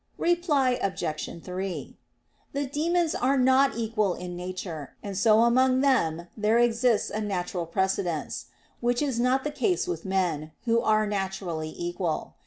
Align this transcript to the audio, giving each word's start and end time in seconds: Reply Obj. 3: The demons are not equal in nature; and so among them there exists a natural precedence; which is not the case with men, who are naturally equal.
Reply 0.17 0.79
Obj. 0.81 1.43
3: 1.43 1.95
The 2.53 2.65
demons 2.65 3.13
are 3.13 3.37
not 3.37 3.77
equal 3.77 4.15
in 4.15 4.35
nature; 4.35 4.95
and 5.03 5.15
so 5.15 5.41
among 5.43 5.81
them 5.81 6.25
there 6.35 6.57
exists 6.57 7.11
a 7.11 7.21
natural 7.21 7.67
precedence; 7.67 8.47
which 8.79 9.03
is 9.03 9.19
not 9.19 9.43
the 9.43 9.51
case 9.51 9.85
with 9.85 10.03
men, 10.03 10.53
who 10.65 10.81
are 10.81 11.05
naturally 11.05 11.71
equal. 11.77 12.33